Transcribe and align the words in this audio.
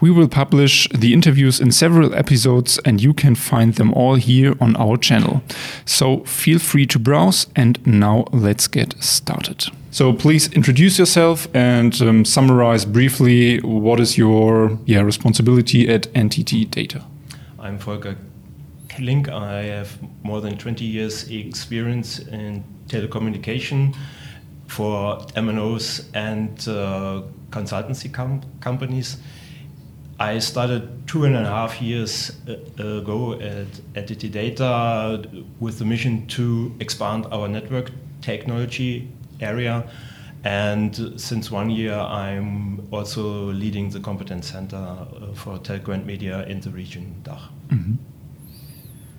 We 0.00 0.10
will 0.10 0.28
publish 0.28 0.88
the 0.94 1.12
interviews 1.12 1.60
in 1.60 1.72
several 1.72 2.14
episodes, 2.14 2.78
and 2.86 3.02
you 3.02 3.12
can 3.12 3.34
find 3.34 3.74
them 3.74 3.92
all 3.92 4.14
here 4.14 4.54
on 4.58 4.74
our 4.76 4.96
channel. 4.96 5.42
So 5.84 6.24
feel 6.24 6.58
free 6.58 6.86
to 6.86 6.98
browse, 6.98 7.46
and 7.54 7.78
now 7.86 8.24
let's 8.32 8.66
get 8.66 8.94
started. 9.02 9.66
So 9.90 10.14
please 10.14 10.50
introduce 10.52 10.98
yourself 10.98 11.48
and 11.52 12.00
um, 12.00 12.24
summarize 12.24 12.86
briefly 12.86 13.58
what 13.58 14.00
is 14.00 14.16
your 14.16 14.78
yeah, 14.86 15.00
responsibility 15.00 15.88
at 15.88 16.02
NTT 16.14 16.70
Data. 16.70 17.04
I'm 17.58 17.76
Volker 17.76 18.16
Klink. 18.88 19.28
I 19.28 19.64
have 19.64 19.98
more 20.22 20.40
than 20.40 20.56
20 20.56 20.84
years 20.84 21.28
experience 21.28 22.20
in 22.20 22.64
telecommunication 22.86 23.94
for 24.66 25.18
MNOs 25.36 26.06
and 26.14 26.50
uh, 26.68 27.22
consultancy 27.50 28.10
com 28.10 28.40
companies. 28.60 29.18
I 30.20 30.38
started 30.38 31.08
two 31.08 31.24
and 31.24 31.34
a 31.34 31.46
half 31.46 31.80
years 31.80 32.32
uh, 32.46 32.98
ago 32.98 33.40
at 33.40 33.68
NTT 33.94 34.30
Data 34.30 35.24
with 35.58 35.78
the 35.78 35.86
mission 35.86 36.26
to 36.26 36.74
expand 36.78 37.26
our 37.32 37.48
network 37.48 37.90
technology 38.20 39.10
area. 39.40 39.90
And 40.44 41.18
since 41.18 41.50
one 41.50 41.70
year, 41.70 41.94
I'm 41.94 42.86
also 42.92 43.50
leading 43.50 43.88
the 43.88 44.00
competence 44.00 44.52
center 44.52 44.76
uh, 44.76 45.32
for 45.32 45.58
telco 45.58 45.94
and 45.94 46.04
media 46.04 46.44
in 46.44 46.60
the 46.60 46.70
region 46.70 47.14
DACH. 47.22 47.50
Mm 47.70 47.78
-hmm. 47.78 48.09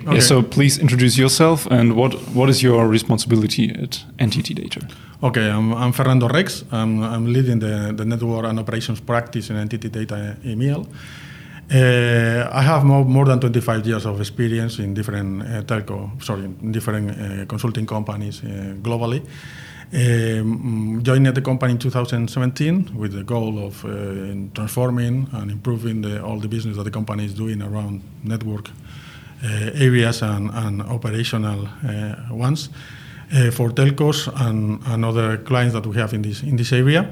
Okay. 0.02 0.16
yeah, 0.16 0.22
so 0.22 0.42
please 0.42 0.78
introduce 0.80 1.18
yourself 1.18 1.68
and 1.68 1.96
what, 1.96 2.14
what 2.34 2.50
is 2.50 2.62
your 2.62 2.88
responsibility 2.88 3.70
at 3.70 4.04
NTT 4.20 4.56
Data? 4.56 4.88
Okay, 5.24 5.50
I'm, 5.50 5.74
I'm 5.74 5.92
Fernando 5.92 6.28
Rex. 6.28 6.64
I'm, 6.72 7.04
I'm 7.04 7.26
leading 7.32 7.60
the, 7.60 7.94
the 7.96 8.06
network 8.06 8.46
and 8.46 8.60
operations 8.60 9.00
practice 9.00 9.50
in 9.50 9.56
NTT 9.56 9.92
Data 9.92 10.38
EMEAL. 10.44 10.88
Uh, 11.74 12.50
I 12.52 12.62
have 12.64 12.84
more, 12.84 13.06
more 13.06 13.26
than 13.26 13.40
25 13.40 13.88
years 13.88 14.06
of 14.06 14.20
experience 14.20 14.80
in 14.80 14.94
different 14.94 15.42
uh, 15.42 15.62
telco, 15.62 16.22
sorry, 16.22 16.44
in 16.44 16.72
different 16.72 17.12
uh, 17.12 17.46
consulting 17.46 17.86
companies 17.86 18.44
uh, 18.44 18.76
globally. 18.82 19.26
Um, 19.94 21.02
joined 21.04 21.28
the 21.28 21.42
company 21.42 21.74
in 21.74 21.78
2017 21.78 22.92
with 22.96 23.14
the 23.14 23.24
goal 23.24 23.60
of 23.60 23.86
uh, 23.86 23.90
transforming 24.54 25.28
and 25.34 25.52
improving 25.52 26.02
the, 26.02 26.24
all 26.24 26.40
the 26.40 26.48
business 26.48 26.78
that 26.78 26.84
the 26.84 26.92
company 26.92 27.26
is 27.26 27.34
doing 27.34 27.62
around 27.62 28.02
network 28.24 28.70
areas 29.74 30.22
and, 30.22 30.50
and 30.54 30.82
operational 30.82 31.68
ones. 32.30 32.70
Uh, 33.34 33.50
for 33.50 33.70
telcos 33.70 34.28
and, 34.42 34.82
and, 34.88 35.06
other 35.06 35.38
clients 35.38 35.74
that 35.74 35.86
we 35.88 35.96
have 35.96 36.14
in 36.14 36.22
this 36.22 36.44
in 36.44 36.58
this 36.58 36.74
area. 36.74 37.10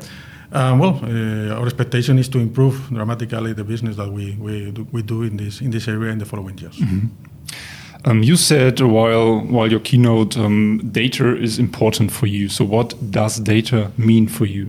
Uh, 0.51 0.75
well, 0.77 0.99
uh, 1.03 1.55
our 1.55 1.65
expectation 1.65 2.19
is 2.19 2.27
to 2.27 2.39
improve 2.39 2.89
dramatically 2.89 3.53
the 3.53 3.63
business 3.63 3.95
that 3.95 4.11
we 4.11 4.35
we 4.37 4.71
do, 4.71 4.85
we 4.91 5.01
do 5.01 5.23
in 5.23 5.37
this 5.37 5.61
in 5.61 5.71
this 5.71 5.87
area 5.87 6.11
in 6.11 6.19
the 6.19 6.25
following 6.25 6.59
years. 6.59 6.77
Mm 6.77 6.87
-hmm. 6.87 8.09
um, 8.11 8.23
you 8.23 8.35
said 8.37 8.79
while 8.79 9.45
while 9.47 9.69
your 9.69 9.81
keynote 9.81 10.39
um, 10.39 10.81
data 10.83 11.37
is 11.37 11.57
important 11.57 12.11
for 12.11 12.27
you. 12.27 12.49
So 12.49 12.67
what 12.67 12.95
does 12.99 13.41
data 13.43 13.91
mean 13.95 14.29
for 14.29 14.47
you 14.47 14.67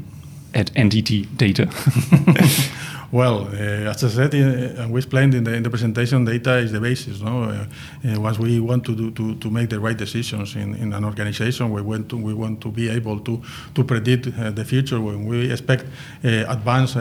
at 0.52 0.70
NTT 0.74 1.26
Data? 1.36 1.66
Well, 3.12 3.48
uh, 3.48 3.90
as 3.90 4.04
I 4.04 4.08
said, 4.08 4.34
uh, 4.34 4.82
and 4.82 4.92
we 4.92 4.98
explained 4.98 5.34
in 5.34 5.42
the, 5.42 5.52
in 5.52 5.64
the 5.64 5.70
presentation, 5.70 6.24
data 6.24 6.58
is 6.58 6.70
the 6.70 6.80
basis. 6.80 7.20
No? 7.20 7.42
Uh, 7.42 7.66
uh, 8.04 8.20
once 8.20 8.38
we 8.38 8.60
want 8.60 8.84
to, 8.84 8.94
do, 8.94 9.10
to, 9.10 9.34
to 9.34 9.50
make 9.50 9.68
the 9.68 9.80
right 9.80 9.96
decisions 9.96 10.54
in, 10.54 10.76
in 10.76 10.92
an 10.92 11.04
organization, 11.04 11.72
we 11.72 11.82
want 11.82 12.08
to, 12.10 12.16
we 12.16 12.34
want 12.34 12.60
to 12.60 12.70
be 12.70 12.88
able 12.88 13.18
to, 13.18 13.42
to 13.74 13.82
predict 13.82 14.32
the 14.54 14.64
future 14.64 15.00
when 15.00 15.26
we 15.26 15.50
expect 15.50 15.86
advanced 16.22 16.94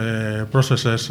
processes 0.50 1.10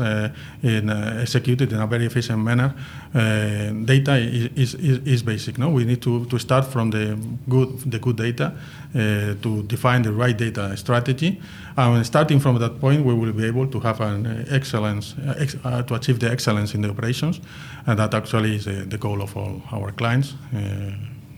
in, 0.62 0.90
executed 0.90 1.72
in 1.72 1.80
a 1.80 1.88
very 1.88 2.06
efficient 2.06 2.44
manner. 2.44 2.74
data 3.14 4.18
is, 4.18 4.76
is, 4.76 5.00
is, 5.06 5.24
basic. 5.24 5.58
No? 5.58 5.70
We 5.70 5.86
need 5.86 6.02
to, 6.02 6.26
to 6.26 6.40
start 6.40 6.66
from 6.66 6.90
the 6.90 7.18
good, 7.48 7.80
the 7.90 8.00
good 8.00 8.18
data 8.18 8.54
to 8.94 9.64
define 9.64 10.02
the 10.02 10.12
right 10.12 10.38
data 10.38 10.76
strategy. 10.76 11.40
And 11.78 12.06
starting 12.06 12.40
from 12.40 12.60
that 12.60 12.80
point, 12.80 13.06
we 13.06 13.14
will 13.14 13.34
be 13.34 13.46
able 13.46 13.68
to 13.68 13.80
have 13.80 14.02
an 14.02 14.46
excellence, 14.50 15.16
uh, 15.26 15.36
ex 15.38 15.56
uh, 15.64 15.84
to 15.84 15.96
achieve 15.96 16.20
the 16.20 16.30
excellence 16.30 16.74
in 16.74 16.82
the 16.82 16.90
operations, 16.90 17.40
and 17.86 18.00
that 18.00 18.14
actually 18.14 18.56
is 18.56 18.66
the, 18.66 18.98
goal 18.98 19.22
of 19.22 19.38
all 19.38 19.62
our 19.72 19.92
clients 19.92 20.34
uh, 20.54 20.92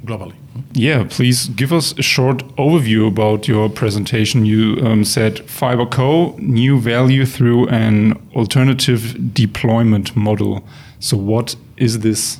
globally. 0.05 0.33
Yeah, 0.73 1.05
please 1.09 1.47
give 1.49 1.71
us 1.71 1.97
a 1.97 2.01
short 2.01 2.39
overview 2.57 3.07
about 3.07 3.47
your 3.47 3.69
presentation. 3.69 4.45
You 4.45 4.77
um, 4.83 5.05
said 5.05 5.35
FiberCo, 5.47 6.37
new 6.39 6.79
value 6.79 7.25
through 7.25 7.67
an 7.69 8.19
alternative 8.35 9.33
deployment 9.33 10.15
model. 10.15 10.63
So, 10.99 11.17
what 11.17 11.55
is 11.77 11.99
this 11.99 12.39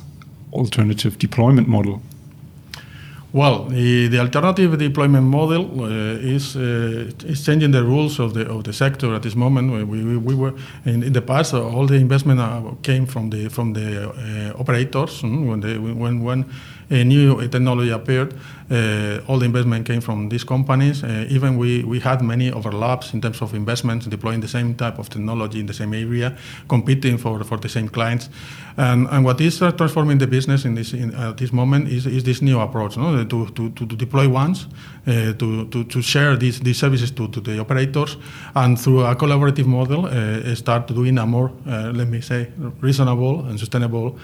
alternative 0.52 1.18
deployment 1.18 1.68
model? 1.68 2.02
Well, 3.34 3.64
the, 3.64 4.08
the 4.08 4.18
alternative 4.18 4.76
deployment 4.76 5.24
model 5.24 5.84
uh, 5.84 5.88
is 6.20 6.54
uh, 6.54 7.10
is 7.24 7.42
changing 7.42 7.70
the 7.70 7.82
rules 7.82 8.20
of 8.20 8.34
the 8.34 8.46
of 8.46 8.64
the 8.64 8.74
sector 8.74 9.14
at 9.14 9.22
this 9.22 9.34
moment. 9.34 9.72
We, 9.72 9.84
we, 9.84 10.18
we 10.18 10.34
were 10.34 10.52
in, 10.84 11.02
in 11.02 11.14
the 11.14 11.22
past 11.22 11.54
uh, 11.54 11.66
all 11.66 11.86
the 11.86 11.94
investment 11.94 12.40
uh, 12.40 12.60
came 12.82 13.06
from 13.06 13.30
the 13.30 13.48
from 13.48 13.72
the 13.72 14.10
uh, 14.10 14.60
operators 14.60 15.22
mm, 15.22 15.46
when 15.46 15.60
they 15.60 15.78
when 15.78 16.22
when 16.22 16.44
a 16.90 17.04
new 17.04 17.40
technology 17.48 17.90
appeared. 17.90 18.34
Uh, 18.72 19.20
all 19.28 19.38
the 19.38 19.44
investment 19.44 19.84
came 19.84 20.00
from 20.00 20.30
these 20.30 20.44
companies. 20.44 21.04
Uh, 21.04 21.26
even 21.28 21.58
we, 21.58 21.84
we 21.84 22.00
had 22.00 22.22
many 22.22 22.50
overlaps 22.50 23.12
in 23.12 23.20
terms 23.20 23.42
of 23.42 23.52
investments, 23.54 24.06
deploying 24.06 24.40
the 24.40 24.48
same 24.48 24.74
type 24.74 24.98
of 24.98 25.10
technology 25.10 25.60
in 25.60 25.66
the 25.66 25.74
same 25.74 25.92
area, 25.92 26.34
competing 26.68 27.18
for, 27.18 27.44
for 27.44 27.58
the 27.58 27.68
same 27.68 27.86
clients. 27.86 28.30
And, 28.78 29.08
and 29.10 29.26
what 29.26 29.38
is 29.42 29.60
uh, 29.60 29.72
transforming 29.72 30.16
the 30.16 30.26
business 30.26 30.64
in 30.64 30.74
this 30.74 30.94
in, 30.94 31.14
at 31.14 31.36
this 31.36 31.52
moment 31.52 31.88
is, 31.88 32.06
is 32.06 32.24
this 32.24 32.40
new 32.40 32.60
approach, 32.60 32.96
no? 32.96 33.22
to, 33.24 33.46
to, 33.50 33.70
to, 33.70 33.84
deploy 33.84 34.26
once, 34.26 34.66
to, 35.04 35.66
to, 35.66 35.84
to 35.84 36.00
share 36.00 36.36
these, 36.36 36.60
these 36.60 36.78
services 36.78 37.10
to, 37.10 37.28
to 37.28 37.40
the 37.40 37.58
operators, 37.58 38.16
and 38.54 38.80
through 38.80 39.04
a 39.04 39.14
collaborative 39.14 39.66
model, 39.66 40.08
start 40.56 40.86
doing 40.86 41.18
a 41.18 41.26
more, 41.26 41.52
let 41.66 42.08
me 42.08 42.22
say, 42.22 42.50
reasonable 42.80 43.44
and 43.44 43.58
sustainable 43.58 44.16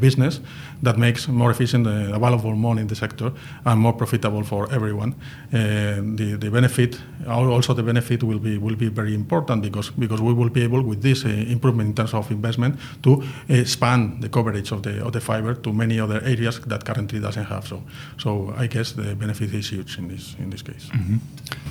business 0.00 0.40
that 0.82 0.98
makes 0.98 1.28
more 1.28 1.50
efficient 1.50 1.86
available 1.86 2.56
money 2.56 2.80
in 2.80 2.88
the 2.88 2.96
sector 2.96 3.30
and 3.64 3.80
more 3.80 3.92
profitable 3.92 4.42
for 4.42 4.72
everyone. 4.72 5.14
Uh, 5.52 6.00
the, 6.16 6.36
the 6.38 6.50
benefit, 6.50 7.00
also 7.28 7.74
the 7.74 7.82
benefit 7.82 8.22
will 8.22 8.38
be 8.38 8.58
will 8.58 8.76
be 8.76 8.88
very 8.88 9.14
important 9.14 9.62
because 9.62 9.90
because 9.90 10.20
we 10.20 10.32
will 10.32 10.50
be 10.50 10.62
able 10.62 10.82
with 10.82 11.02
this 11.02 11.24
uh, 11.24 11.28
improvement 11.28 11.88
in 11.88 11.94
terms 11.94 12.14
of 12.14 12.30
investment 12.30 12.78
to 13.02 13.22
expand 13.48 14.22
the 14.22 14.28
coverage 14.28 14.72
of 14.72 14.82
the 14.82 15.04
of 15.04 15.12
the 15.12 15.20
fiber 15.20 15.54
to 15.54 15.72
many 15.72 16.00
other 16.00 16.20
areas 16.24 16.60
that 16.60 16.84
currently 16.84 17.20
doesn't 17.20 17.44
have. 17.44 17.66
So 17.66 17.82
so 18.18 18.54
I 18.56 18.66
guess 18.66 18.92
the 18.92 19.14
benefit 19.14 19.52
is 19.54 19.70
huge 19.70 19.98
in 19.98 20.08
this 20.08 20.34
in 20.38 20.50
this 20.50 20.62
case. 20.62 20.88
Mm 20.92 21.00
-hmm. 21.06 21.18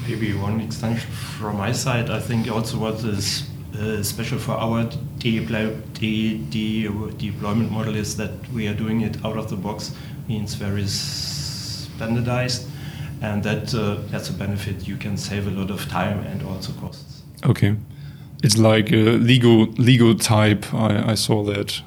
Maybe 0.07 0.33
one 0.33 0.63
extension 0.63 1.11
from 1.39 1.57
my 1.57 1.73
side. 1.73 2.05
I 2.17 2.21
think 2.27 2.47
also 2.47 2.77
what 2.77 3.03
is 3.03 3.49
uh, 3.79 4.03
special 4.03 4.39
for 4.39 4.53
our 4.53 4.89
deploy, 5.17 5.75
de, 5.93 6.37
de, 6.49 6.87
deployment 7.17 7.71
model 7.71 7.95
is 7.95 8.15
that 8.15 8.31
we 8.53 8.67
are 8.67 8.73
doing 8.73 9.01
it 9.01 9.23
out 9.23 9.37
of 9.37 9.49
the 9.49 9.55
box, 9.55 9.91
means 10.27 10.55
very 10.55 10.85
standardized, 11.99 12.67
and 13.21 13.43
that 13.43 13.73
uh, 13.75 13.97
that's 14.09 14.29
a 14.29 14.33
benefit. 14.33 14.87
You 14.87 14.97
can 14.97 15.17
save 15.17 15.47
a 15.47 15.51
lot 15.51 15.69
of 15.69 15.87
time 15.89 16.19
and 16.31 16.41
also 16.43 16.71
costs. 16.73 17.23
Okay, 17.43 17.75
it's 18.43 18.57
like 18.57 18.91
a 18.91 19.17
Lego 19.17 20.13
type. 20.13 20.73
I, 20.73 21.11
I 21.11 21.15
saw 21.15 21.43
that. 21.43 21.81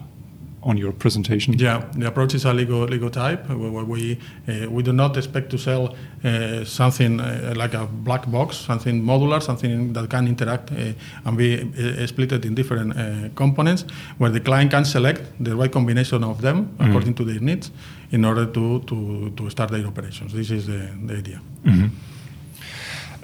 On 0.63 0.77
your 0.77 0.93
presentation. 0.93 1.55
Yeah, 1.59 1.83
the 1.97 2.07
approach 2.07 2.35
is 2.35 2.45
a 2.45 2.53
Lego, 2.53 2.87
Lego 2.87 3.09
type 3.09 3.49
where 3.49 3.85
we, 3.85 4.19
uh, 4.49 4.71
we 4.71 4.83
do 4.83 4.93
not 4.93 5.17
expect 5.17 5.51
to 5.51 5.59
sell 5.59 5.95
uh, 6.25 6.65
something 6.65 7.21
uh, 7.21 7.53
like 7.57 7.75
a 7.75 7.87
black 7.87 8.31
box, 8.31 8.57
something 8.59 9.03
modular, 9.03 9.43
something 9.43 9.93
that 9.93 10.09
can 10.09 10.29
interact 10.29 10.71
uh, 10.73 10.93
and 11.25 11.37
be 11.37 11.61
uh, 11.61 12.07
split 12.07 12.33
in 12.33 12.55
different 12.55 12.97
uh, 12.97 13.29
components 13.35 13.85
where 14.19 14.31
the 14.31 14.41
client 14.41 14.71
can 14.71 14.85
select 14.85 15.23
the 15.41 15.55
right 15.57 15.73
combination 15.73 16.23
of 16.25 16.41
them 16.43 16.69
Mhm. 16.79 16.89
according 16.89 17.15
to 17.15 17.25
their 17.25 17.41
needs 17.41 17.71
in 18.13 18.25
order 18.25 18.47
to, 18.47 18.81
to, 18.87 19.31
to 19.37 19.51
start 19.51 19.71
their 19.71 19.87
operations. 19.87 20.33
This 20.33 20.51
is 20.51 20.67
the, 20.67 20.89
the 21.07 21.17
idea. 21.17 21.41
Mhm. 21.65 21.91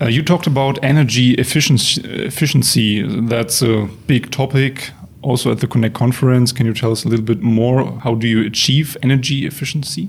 Uh, 0.00 0.06
you 0.06 0.23
talked 0.23 0.46
about 0.46 0.79
energy 0.82 1.35
efficiency, 1.35 2.00
efficiency. 2.02 3.02
That's 3.29 3.62
a 3.62 3.88
big 4.06 4.31
topic 4.31 4.90
also 5.28 5.50
at 5.52 5.60
the 5.60 5.66
Connect 5.66 5.94
conference. 5.94 6.52
Can 6.52 6.66
you 6.66 6.75
tell 6.75 6.90
us 6.90 7.04
a 7.04 7.08
little 7.08 7.25
bit 7.25 7.42
more? 7.42 8.00
How 8.00 8.14
do 8.14 8.26
you 8.26 8.44
achieve 8.46 8.96
energy 9.02 9.46
efficiency 9.46 10.08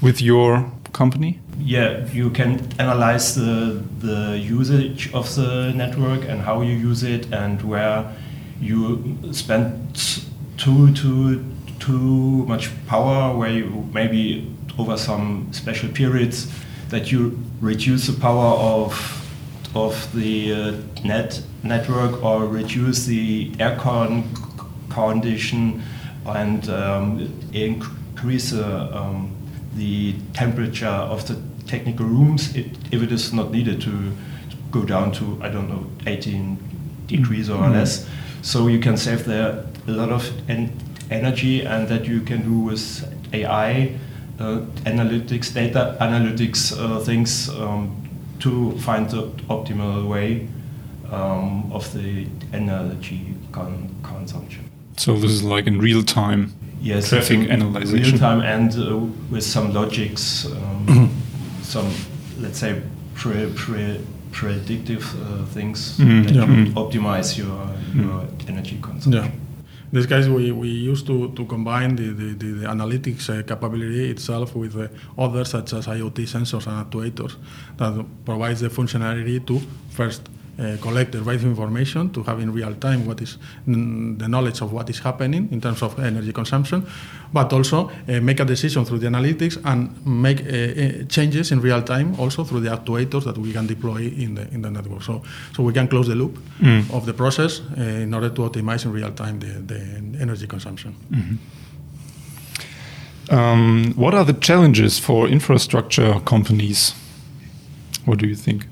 with 0.00 0.22
your 0.22 0.72
company? 0.92 1.40
Yeah, 1.60 2.06
you 2.12 2.30
can 2.30 2.60
analyze 2.78 3.34
the, 3.34 3.82
the 4.00 4.38
usage 4.38 5.12
of 5.12 5.34
the 5.34 5.72
network 5.74 6.24
and 6.28 6.40
how 6.40 6.62
you 6.62 6.72
use 6.72 7.02
it 7.02 7.32
and 7.32 7.60
where 7.62 8.10
you 8.60 9.18
spend 9.32 9.94
too, 10.56 10.94
too, 10.94 11.44
too 11.78 12.46
much 12.46 12.70
power, 12.86 13.36
where 13.36 13.50
you 13.50 13.88
maybe 13.92 14.50
over 14.78 14.96
some 14.96 15.48
special 15.52 15.88
periods 15.90 16.50
that 16.88 17.12
you 17.12 17.38
reduce 17.60 18.06
the 18.06 18.18
power 18.18 18.56
of, 18.56 18.92
of 19.86 20.12
the 20.14 20.52
uh, 20.52 20.72
net 21.04 21.40
network 21.62 22.22
or 22.22 22.46
reduce 22.46 23.06
the 23.06 23.50
air 23.60 23.76
con 23.78 24.24
condition 24.90 25.82
and 26.26 26.68
um, 26.68 27.32
increase 27.52 28.52
uh, 28.52 28.90
um, 28.92 29.30
the 29.76 30.14
temperature 30.34 30.86
of 30.86 31.26
the 31.28 31.36
technical 31.66 32.06
rooms 32.06 32.54
it, 32.56 32.66
if 32.90 33.02
it 33.02 33.12
is 33.12 33.32
not 33.32 33.50
needed 33.52 33.80
to, 33.80 33.90
to 34.50 34.56
go 34.70 34.82
down 34.84 35.12
to 35.12 35.38
I 35.42 35.48
don't 35.48 35.68
know 35.68 35.86
18 36.06 36.58
degrees 37.06 37.48
or 37.50 37.58
Mhm. 37.62 37.72
less. 37.72 38.06
So 38.42 38.68
you 38.68 38.78
can 38.80 38.96
save 38.96 39.24
there 39.24 39.64
a 39.86 39.90
lot 39.90 40.10
of 40.10 40.30
en- 40.48 40.72
energy, 41.10 41.64
and 41.66 41.88
that 41.88 42.06
you 42.06 42.20
can 42.20 42.42
do 42.42 42.58
with 42.70 42.82
AI 43.32 43.92
uh, 44.38 44.60
analytics, 44.84 45.52
data 45.52 45.96
analytics 46.00 46.72
uh, 46.78 47.00
things 47.00 47.48
um, 47.50 48.07
to 48.40 48.72
find 48.78 49.08
the 49.10 49.22
optimal 49.48 50.06
way 50.08 50.46
um, 51.12 51.70
of 51.72 51.90
the 51.92 52.26
energy 52.52 53.34
con- 53.52 53.88
consumption. 54.02 54.64
So 54.96 55.14
this 55.14 55.30
is 55.30 55.42
like 55.42 55.66
in 55.66 55.78
real 55.80 56.02
time. 56.02 56.52
Yes, 56.80 57.08
Traffic 57.08 57.48
real 57.48 58.18
time 58.18 58.40
and 58.40 58.72
uh, 58.76 58.96
with 59.30 59.42
some 59.44 59.72
logics, 59.72 60.46
um, 60.46 61.10
some 61.62 61.86
let's 62.40 62.58
say 62.58 62.80
pre, 63.14 63.52
pre, 63.56 64.00
predictive 64.32 65.02
uh, 65.22 65.44
things 65.46 65.98
Mhm. 65.98 66.24
that 66.24 66.34
Yeah. 66.34 66.44
you 66.46 66.66
Mhm. 66.66 66.74
optimize 66.74 67.36
your, 67.38 67.58
your 67.94 68.24
energy 68.48 68.78
consumption. 68.80 69.12
Yeah. 69.12 69.30
These 69.90 70.06
guys, 70.06 70.28
we, 70.28 70.52
we 70.52 70.68
used 70.68 71.06
to, 71.06 71.32
to 71.32 71.46
combine 71.46 71.96
the, 71.96 72.08
the, 72.12 72.34
the, 72.34 72.52
the 72.60 72.66
analytics 72.66 73.30
uh, 73.30 73.42
capability 73.42 74.10
itself 74.10 74.54
with 74.54 74.76
uh, 74.76 74.88
others 75.16 75.50
such 75.50 75.72
as 75.72 75.86
IoT 75.86 76.24
sensors 76.28 76.66
and 76.66 76.90
actuators 76.90 77.36
that 77.78 78.04
provides 78.24 78.60
the 78.60 78.68
functionality 78.68 79.44
to 79.46 79.60
first 79.90 80.28
uh, 80.58 80.76
collect 80.80 81.12
the 81.12 81.22
right 81.22 81.42
information 81.42 82.10
to 82.10 82.22
have 82.22 82.40
in 82.40 82.52
real 82.52 82.74
time 82.74 83.06
what 83.06 83.20
is 83.20 83.38
mm, 83.66 84.18
the 84.18 84.26
knowledge 84.28 84.60
of 84.60 84.72
what 84.72 84.90
is 84.90 84.98
happening 85.00 85.48
in 85.52 85.60
terms 85.60 85.82
of 85.82 85.98
energy 85.98 86.32
consumption, 86.32 86.84
but 87.32 87.52
also 87.52 87.90
uh, 88.08 88.20
make 88.20 88.40
a 88.40 88.44
decision 88.44 88.84
through 88.84 88.98
the 88.98 89.06
analytics 89.06 89.58
and 89.64 89.90
make 90.04 90.40
uh, 90.40 90.46
uh, 90.46 91.04
changes 91.08 91.52
in 91.52 91.60
real 91.60 91.82
time 91.82 92.14
also 92.18 92.44
through 92.44 92.60
the 92.60 92.70
actuators 92.70 93.24
that 93.24 93.38
we 93.38 93.52
can 93.52 93.66
deploy 93.66 93.98
in 94.16 94.34
the 94.34 94.48
in 94.52 94.62
the 94.62 94.70
network. 94.70 95.02
So 95.02 95.22
so 95.54 95.62
we 95.62 95.72
can 95.72 95.88
close 95.88 96.08
the 96.08 96.14
loop 96.14 96.38
Mm. 96.60 96.90
of 96.90 97.04
the 97.06 97.12
process 97.12 97.60
uh, 97.60 97.80
in 97.80 98.12
order 98.14 98.30
to 98.30 98.42
optimize 98.42 98.84
in 98.84 98.92
real 98.92 99.12
time 99.12 99.38
the, 99.38 99.62
the 99.74 99.80
energy 100.20 100.46
consumption. 100.46 100.94
Um, 103.30 103.92
what 103.94 104.14
are 104.14 104.24
the 104.24 104.32
challenges 104.32 104.98
for 104.98 105.28
infrastructure 105.28 106.20
companies? 106.24 106.94
What 108.06 108.18
do 108.18 108.26
you 108.26 108.34
think? 108.36 108.66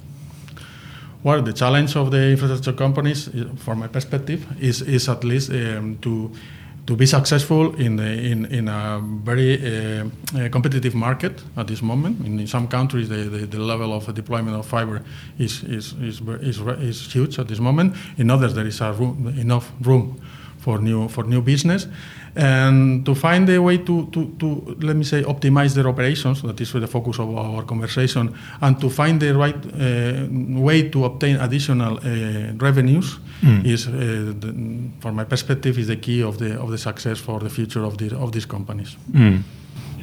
Well, 1.26 1.42
the 1.42 1.52
challenge 1.52 1.96
of 1.96 2.12
the 2.12 2.30
infrastructure 2.30 2.72
companies, 2.72 3.28
from 3.56 3.80
my 3.80 3.88
perspective, 3.88 4.46
is, 4.60 4.80
is 4.82 5.08
at 5.08 5.24
least 5.24 5.50
um, 5.50 5.98
to 6.02 6.30
to 6.86 6.94
be 6.94 7.04
successful 7.04 7.74
in 7.74 7.96
the, 7.96 8.04
in, 8.04 8.44
in 8.44 8.68
a 8.68 9.00
very 9.24 9.54
uh, 9.56 10.04
uh, 10.36 10.48
competitive 10.50 10.94
market 10.94 11.42
at 11.56 11.66
this 11.66 11.82
moment. 11.82 12.24
In 12.24 12.46
some 12.46 12.68
countries, 12.68 13.08
the, 13.08 13.28
the, 13.28 13.38
the 13.44 13.58
level 13.58 13.92
of 13.92 14.14
deployment 14.14 14.56
of 14.56 14.66
fiber 14.66 15.02
is 15.36 15.64
is, 15.64 15.94
is, 15.94 16.20
is, 16.20 16.60
is 16.60 17.12
huge 17.12 17.40
at 17.40 17.48
this 17.48 17.58
moment. 17.58 17.96
In 18.18 18.30
others, 18.30 18.54
there 18.54 18.68
is 18.68 18.80
room, 18.80 19.34
enough 19.36 19.72
room 19.80 20.20
for 20.58 20.78
new 20.78 21.08
for 21.08 21.24
new 21.24 21.42
business 21.42 21.88
and 22.36 23.04
to 23.06 23.14
find 23.14 23.48
a 23.48 23.58
way 23.58 23.78
to, 23.78 24.06
to, 24.12 24.26
to 24.38 24.76
let 24.80 24.94
me 24.96 25.04
say 25.04 25.22
optimize 25.22 25.74
their 25.74 25.86
operations 25.88 26.42
that 26.42 26.60
is 26.60 26.72
the 26.72 26.86
focus 26.86 27.18
of 27.18 27.34
our 27.34 27.62
conversation 27.64 28.34
and 28.60 28.78
to 28.80 28.90
find 28.90 29.20
the 29.20 29.34
right 29.34 29.56
uh, 29.56 30.60
way 30.62 30.88
to 30.90 31.04
obtain 31.04 31.36
additional 31.36 31.96
uh, 31.98 32.52
revenues 32.58 33.18
Mm. 33.42 33.66
is 33.66 33.86
uh, 33.86 33.92
the, 34.40 34.50
from 35.00 35.14
my 35.16 35.24
perspective 35.24 35.78
is 35.78 35.86
the 35.88 35.96
key 35.96 36.22
of 36.22 36.38
the 36.38 36.58
of 36.58 36.70
the 36.70 36.78
success 36.78 37.18
for 37.20 37.38
the 37.38 37.50
future 37.50 37.84
of 37.84 37.96
the 37.98 38.16
of 38.16 38.30
these 38.32 38.46
companies 38.46 38.96
Mm. 39.12 39.42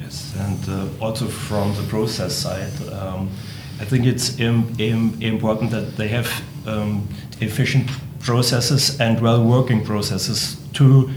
Yes, 0.00 0.34
and 0.38 0.68
uh, 0.68 1.04
also 1.06 1.26
from 1.26 1.74
the 1.74 1.82
process 1.88 2.32
side, 2.32 2.72
um, 2.92 3.28
I 3.80 3.84
think 3.84 4.06
it's 4.06 4.38
im- 4.38 4.66
im- 4.78 5.14
important 5.20 5.70
that 5.70 5.96
they 5.96 6.08
have 6.08 6.28
um, 6.66 7.08
efficient 7.40 7.90
processes 8.20 9.00
and 9.00 9.20
well-working 9.20 9.84
processes 9.84 10.56
to 10.74 11.08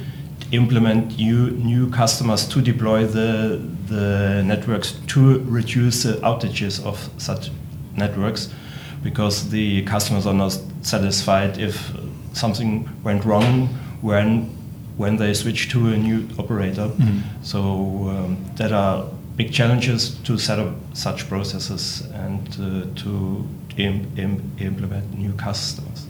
implement 0.51 1.17
new 1.17 1.51
new 1.51 1.89
customers 1.89 2.47
to 2.47 2.61
deploy 2.61 3.05
the 3.05 3.59
the 3.88 4.41
networks 4.44 4.94
to 5.07 5.39
reduce 5.39 6.03
the 6.03 6.13
outages 6.23 6.83
of 6.85 7.09
such 7.17 7.51
networks 7.95 8.49
because 9.03 9.49
the 9.49 9.81
customers 9.83 10.25
are 10.25 10.33
not 10.33 10.57
satisfied 10.81 11.57
if 11.57 11.91
something 12.33 12.88
went 13.03 13.25
wrong 13.25 13.67
when 14.01 14.49
when 14.97 15.17
they 15.17 15.33
switch 15.33 15.69
to 15.69 15.89
a 15.89 15.97
new 15.97 16.27
operator. 16.39 16.88
Mhm. 16.97 17.21
So 17.43 17.59
um, 18.09 18.38
that 18.55 18.71
are 18.71 19.05
big 19.35 19.51
challenges 19.53 20.15
to 20.23 20.38
set 20.38 20.57
up 20.59 20.73
such 20.93 21.29
processes 21.29 22.01
and 22.13 22.47
uh, 22.59 23.01
to 23.03 23.45
im- 23.77 24.07
im- 24.17 24.51
implement 24.59 25.13
new 25.19 25.33
customers. 25.33 26.06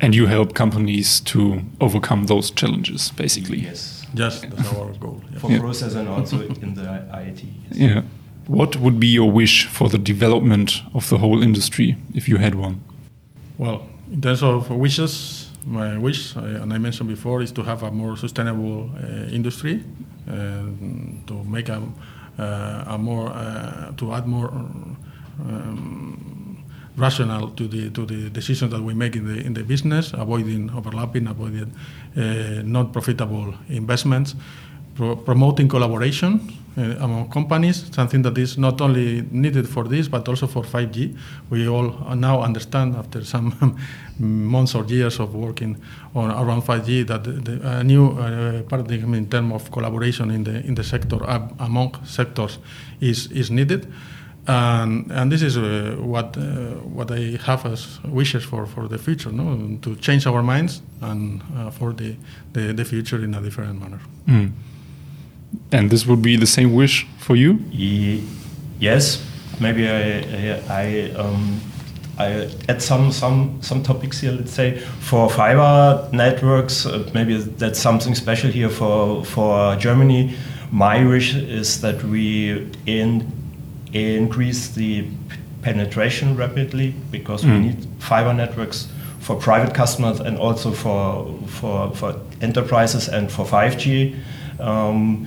And 0.00 0.14
you 0.14 0.26
help 0.26 0.54
companies 0.54 1.20
to 1.20 1.62
overcome 1.80 2.26
those 2.26 2.50
challenges, 2.50 3.10
basically. 3.16 3.60
Yes, 3.60 4.06
yes 4.14 4.40
that's 4.40 4.72
our 4.74 4.92
goal 5.00 5.22
yeah. 5.32 5.38
for 5.38 5.50
Yeah. 5.50 5.60
process 5.60 5.94
and 5.94 6.08
also 6.08 6.40
in 6.40 6.74
the 6.74 6.82
IIT. 7.12 7.44
Yes. 7.70 7.78
Yeah. 7.78 8.02
What 8.46 8.76
would 8.76 9.00
be 9.00 9.06
your 9.06 9.30
wish 9.32 9.66
for 9.66 9.88
the 9.88 9.98
development 9.98 10.82
of 10.94 11.08
the 11.08 11.18
whole 11.18 11.42
industry 11.42 11.96
if 12.14 12.28
you 12.28 12.36
had 12.38 12.54
one? 12.54 12.80
Well, 13.58 13.80
in 14.12 14.20
terms 14.20 14.42
of 14.42 14.70
wishes, 14.70 15.50
my 15.64 15.98
wish, 15.98 16.36
uh, 16.36 16.62
and 16.62 16.72
I 16.72 16.78
mentioned 16.78 17.08
before, 17.08 17.42
is 17.42 17.52
to 17.52 17.62
have 17.62 17.82
a 17.82 17.90
more 17.90 18.16
sustainable 18.16 18.90
uh, 19.02 19.34
industry, 19.34 19.82
uh, 20.28 20.32
to 21.26 21.44
make 21.44 21.68
a, 21.68 21.82
uh, 22.38 22.94
a 22.94 22.98
more, 22.98 23.30
uh, 23.30 23.92
to 23.96 24.12
add 24.12 24.26
more 24.26 24.48
um, 25.40 26.35
rational 26.96 27.50
to 27.50 27.68
the 27.68 27.90
to 27.90 28.06
the 28.06 28.30
decisions 28.30 28.70
that 28.72 28.82
we 28.82 28.94
make 28.94 29.16
in 29.16 29.26
the 29.26 29.44
in 29.46 29.54
the 29.54 29.62
business, 29.62 30.12
avoiding 30.12 30.70
overlapping, 30.70 31.26
avoiding 31.26 31.72
uh, 32.16 32.62
not 32.64 32.92
profitable 32.92 33.54
investments, 33.68 34.34
pro- 34.94 35.16
promoting 35.16 35.68
collaboration 35.68 36.40
uh, 36.78 36.82
among 37.00 37.28
companies, 37.30 37.84
something 37.92 38.22
that 38.22 38.36
is 38.38 38.58
not 38.58 38.80
only 38.80 39.22
needed 39.30 39.68
for 39.68 39.84
this 39.84 40.08
but 40.08 40.28
also 40.28 40.46
for 40.46 40.62
5G. 40.62 41.16
We 41.50 41.68
all 41.68 41.90
now 42.14 42.42
understand 42.42 42.96
after 42.96 43.24
some 43.24 43.76
months 44.18 44.74
or 44.74 44.84
years 44.84 45.20
of 45.20 45.34
working 45.34 45.76
on 46.14 46.30
around 46.30 46.62
5G 46.62 47.06
that 47.06 47.24
the, 47.24 47.60
a 47.78 47.84
new 47.84 48.10
uh, 48.18 48.62
paradigm 48.62 49.14
in 49.14 49.28
terms 49.28 49.52
of 49.54 49.70
collaboration 49.70 50.30
in 50.30 50.44
the 50.44 50.64
in 50.66 50.74
the 50.74 50.84
sector 50.84 51.18
among 51.58 51.94
sectors 52.04 52.58
is 53.00 53.30
is 53.32 53.50
needed. 53.50 53.86
And, 54.48 55.10
and 55.10 55.30
this 55.32 55.42
is 55.42 55.56
uh, 55.56 55.96
what 55.98 56.36
uh, 56.36 56.42
what 56.96 57.10
I 57.10 57.36
have 57.46 57.66
as 57.66 57.98
wishes 58.04 58.44
for, 58.44 58.66
for 58.66 58.88
the 58.88 58.98
future, 58.98 59.32
no? 59.32 59.78
to 59.82 59.96
change 59.96 60.26
our 60.26 60.42
minds 60.42 60.82
and 61.00 61.42
uh, 61.56 61.70
for 61.70 61.92
the, 61.92 62.16
the, 62.52 62.72
the 62.72 62.84
future 62.84 63.22
in 63.24 63.34
a 63.34 63.40
different 63.40 63.80
manner. 63.80 64.00
Mm. 64.28 64.52
And 65.72 65.90
this 65.90 66.06
would 66.06 66.22
be 66.22 66.36
the 66.36 66.46
same 66.46 66.74
wish 66.74 67.06
for 67.18 67.36
you? 67.36 67.58
Ye- 67.70 68.22
Yes, 68.78 69.24
maybe 69.58 69.88
I, 69.88 70.20
I, 70.20 70.62
I 70.68 71.10
um, 71.16 71.60
I 72.18 72.48
add 72.68 72.82
some 72.82 73.10
some 73.10 73.58
some 73.62 73.82
topics 73.82 74.20
here. 74.20 74.32
Let's 74.32 74.52
say 74.52 74.78
for 75.00 75.30
fiber 75.30 76.06
networks, 76.12 76.84
uh, 76.86 77.10
maybe 77.14 77.36
that's 77.38 77.78
something 77.80 78.14
special 78.14 78.50
here 78.50 78.68
for 78.68 79.24
for 79.24 79.76
Germany. 79.76 80.34
My 80.70 81.04
wish 81.06 81.34
is 81.34 81.80
that 81.80 82.02
we 82.04 82.70
in, 82.84 83.32
increase 83.96 84.68
the 84.68 85.06
penetration 85.62 86.36
rapidly 86.36 86.94
because 87.10 87.42
mm. 87.42 87.52
we 87.52 87.58
need 87.66 87.86
fiber 87.98 88.32
networks 88.32 88.88
for 89.20 89.36
private 89.36 89.74
customers 89.74 90.20
and 90.20 90.38
also 90.38 90.70
for 90.70 91.36
for 91.46 91.90
for 91.94 92.20
enterprises 92.40 93.08
and 93.08 93.30
for 93.30 93.44
5G. 93.44 94.16
Um, 94.60 95.26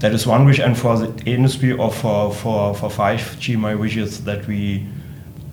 that 0.00 0.12
is 0.12 0.26
one 0.26 0.44
wish, 0.44 0.60
and 0.60 0.78
for 0.78 0.96
the 0.96 1.24
industry 1.24 1.72
or 1.72 1.90
for, 1.90 2.32
for, 2.32 2.72
for 2.74 2.88
5G, 2.88 3.58
my 3.58 3.74
wish 3.74 3.96
is 3.96 4.22
that 4.24 4.46
we 4.46 4.86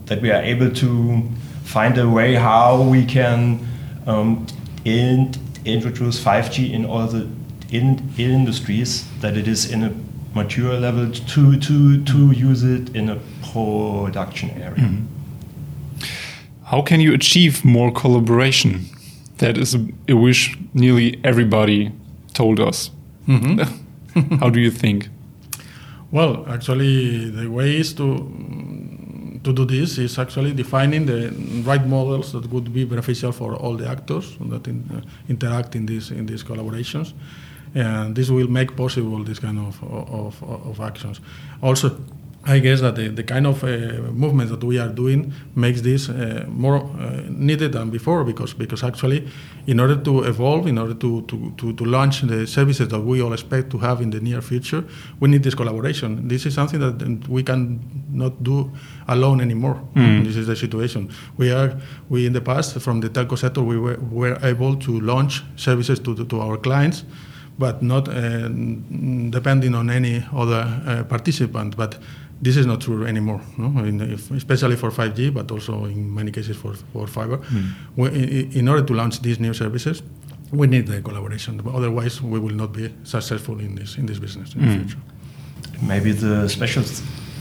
that 0.06 0.22
we 0.22 0.30
are 0.30 0.42
able 0.42 0.70
to 0.70 1.28
find 1.64 1.98
a 1.98 2.08
way 2.08 2.36
how 2.36 2.80
we 2.84 3.04
can 3.04 3.68
um, 4.06 4.46
in, 4.84 5.34
introduce 5.66 6.24
5G 6.24 6.72
in 6.72 6.86
all 6.86 7.08
the 7.08 7.28
in, 7.72 8.08
in 8.18 8.32
industries 8.32 9.08
that 9.22 9.36
it 9.36 9.48
is 9.48 9.72
in 9.72 9.84
a 9.84 9.92
mature 10.36 10.80
level 10.80 11.10
to 11.12 11.58
to 11.58 12.04
to 12.04 12.32
use 12.32 12.64
it 12.64 12.96
in 12.96 13.10
a 13.10 13.18
production 13.52 14.50
area. 14.50 14.88
Mm 14.88 14.96
-hmm. 14.96 15.04
How 16.64 16.82
can 16.84 17.00
you 17.00 17.14
achieve 17.14 17.58
more 17.64 17.92
collaboration? 17.92 18.72
That 19.38 19.58
is 19.58 19.76
a, 19.76 19.80
a 20.08 20.14
wish 20.14 20.58
nearly 20.72 21.20
everybody 21.22 21.92
told 22.34 22.60
us. 22.60 22.92
Mm 23.26 23.40
-hmm. 23.40 23.68
How 24.42 24.50
do 24.50 24.60
you 24.60 24.72
think? 24.72 25.10
Well, 26.12 26.46
actually, 26.48 27.32
the 27.32 27.48
way 27.50 27.80
is 27.80 27.94
to 27.94 28.30
to 29.44 29.54
do 29.54 29.66
this 29.66 29.98
is 29.98 30.18
actually 30.18 30.54
defining 30.54 31.06
the 31.06 31.30
right 31.64 31.86
models 31.88 32.32
that 32.32 32.52
would 32.52 32.74
be 32.74 32.86
beneficial 32.86 33.32
for 33.32 33.56
all 33.56 33.78
the 33.78 33.88
actors 33.88 34.36
that 34.50 34.68
in, 34.68 34.84
uh, 34.94 35.02
interact 35.30 35.76
in 35.76 35.86
these 35.86 36.12
in 36.12 36.26
these 36.26 36.44
collaborations, 36.44 37.14
and 37.76 38.16
this 38.16 38.30
will 38.30 38.48
make 38.48 38.76
possible 38.76 39.24
this 39.24 39.40
kind 39.40 39.60
of 39.60 39.84
of, 39.84 40.42
of 40.44 40.80
actions. 40.80 41.20
Also, 41.62 41.98
I 42.48 42.60
guess 42.60 42.82
that 42.82 42.96
the, 42.96 43.10
the 43.10 43.24
kind 43.24 43.48
of 43.48 43.64
uh, 43.64 44.12
movement 44.12 44.52
that 44.52 44.64
we 44.64 44.78
are 44.78 44.88
doing 44.88 45.34
makes 45.56 45.82
this 45.82 46.10
uh, 46.10 46.46
more 46.48 46.78
uh, 46.78 47.24
needed 47.28 47.72
than 47.72 47.90
before 47.90 48.24
because 48.24 48.54
because 48.54 48.84
actually, 48.84 49.28
in 49.66 49.80
order 49.80 49.96
to 49.96 50.24
evolve, 50.24 50.68
in 50.68 50.78
order 50.78 50.94
to, 50.94 51.24
to, 51.24 51.54
to, 51.58 51.74
to, 51.74 51.86
launch 51.86 52.22
the 52.22 52.46
services 52.46 52.88
that 52.90 53.00
we 53.00 53.20
all 53.20 53.34
expect 53.34 53.72
to 53.72 53.80
have 53.80 54.00
in 54.00 54.12
the 54.12 54.20
near 54.20 54.42
future, 54.42 54.84
we 55.20 55.28
need 55.28 55.42
this 55.42 55.56
collaboration. 55.56 56.28
This 56.28 56.46
is 56.46 56.54
something 56.54 56.80
that 56.80 57.28
we 57.28 57.42
can 57.42 57.80
not 58.12 58.44
do 58.44 58.72
alone 59.08 59.42
anymore. 59.42 59.82
Mm. 59.96 60.24
This 60.26 60.36
is 60.36 60.46
the 60.46 60.56
situation. 60.56 61.10
We 61.38 61.52
are 61.52 61.76
we 62.10 62.28
in 62.28 62.34
the 62.34 62.42
past 62.42 62.80
from 62.80 63.02
the 63.02 63.10
telco 63.10 63.40
sector 63.40 63.64
we 63.64 63.80
were, 63.80 63.98
were 64.12 64.38
able 64.44 64.76
to 64.76 65.00
launch 65.00 65.44
services 65.56 66.00
to, 66.02 66.14
to, 66.16 66.26
to 66.26 66.42
our 66.42 66.58
clients 66.58 67.06
but 67.58 67.82
not 67.82 68.08
uh, 68.08 68.50
depending 69.30 69.76
on 69.76 69.90
any 69.90 70.24
other 70.34 70.82
uh, 70.86 71.04
participant. 71.04 71.78
But 71.78 71.98
this 72.42 72.58
is 72.58 72.66
not 72.66 72.82
true 72.82 73.06
anymore, 73.06 73.42
no? 73.58 73.84
in, 73.84 74.02
if, 74.02 74.30
especially 74.32 74.76
for 74.76 74.92
5G, 74.92 75.34
but 75.34 75.52
also 75.52 75.86
in 75.86 76.14
many 76.14 76.32
cases 76.32 76.58
for, 76.58 76.74
for 76.92 77.08
fiber. 77.08 77.38
Mm. 77.38 77.72
We, 77.96 78.08
in, 78.10 78.52
in 78.52 78.68
order 78.68 78.84
to 78.84 78.94
launch 78.94 79.22
these 79.22 79.40
new 79.40 79.54
services, 79.54 80.04
we 80.52 80.68
need 80.68 80.88
the 80.88 81.02
collaboration. 81.02 81.62
Otherwise, 81.74 82.22
we 82.22 82.40
will 82.40 82.54
not 82.54 82.74
be 82.74 82.94
successful 83.04 83.60
in 83.60 83.76
this 83.76 83.98
in 83.98 84.06
this 84.06 84.20
business 84.20 84.54
in 84.54 84.62
mm. 84.62 84.66
the 84.66 84.74
hmm. 84.74 84.80
future. 84.84 85.00
Maybe 85.82 86.12
the 86.12 86.48
special 86.48 86.84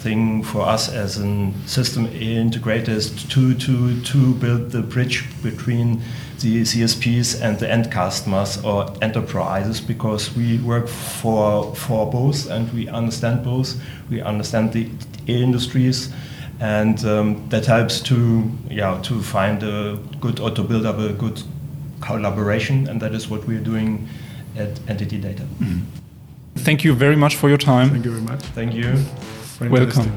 thing 0.01 0.43
for 0.43 0.63
us 0.63 0.89
as 0.89 1.19
a 1.19 1.53
system 1.67 2.07
integrator 2.09 2.89
is 2.89 3.11
to 3.35 3.55
to 3.55 4.01
to 4.03 4.35
build 4.35 4.71
the 4.71 4.83
bridge 4.83 5.25
between 5.43 6.03
the 6.45 6.61
CSPs 6.61 7.41
and 7.41 7.59
the 7.59 7.71
end 7.71 7.91
customers 7.91 8.63
or 8.63 8.93
enterprises 9.01 9.81
because 9.81 10.37
we 10.37 10.59
work 10.59 10.87
for 10.89 11.75
for 11.75 12.11
both 12.11 12.51
and 12.51 12.71
we 12.75 12.87
understand 12.89 13.43
both. 13.43 13.81
We 14.11 14.21
understand 14.21 14.73
the 14.73 14.91
industries, 15.27 16.13
and 16.61 17.03
um, 17.05 17.49
that 17.49 17.67
helps 17.67 18.01
to 18.03 18.51
yeah 18.71 19.01
to 19.03 19.23
find 19.23 19.63
a 19.63 19.99
good 20.21 20.39
or 20.39 20.51
to 20.51 20.63
build 20.63 20.85
up 20.85 20.99
a 20.99 21.13
good 21.13 21.43
collaboration, 22.01 22.89
and 22.89 23.01
that 23.01 23.15
is 23.15 23.31
what 23.31 23.47
we're 23.47 23.65
doing 23.65 24.09
at 24.57 24.75
NTT 24.87 25.23
Data. 25.23 25.45
Mm. 25.61 25.83
Thank 26.57 26.85
you 26.85 26.95
very 26.95 27.17
much 27.17 27.37
for 27.37 27.49
your 27.49 27.59
time. 27.59 27.89
Thank 27.91 28.05
you 28.05 28.13
very 28.13 28.23
much. 28.23 28.43
Thank 28.55 28.75
you. 28.75 29.03
Welcome. 29.61 30.13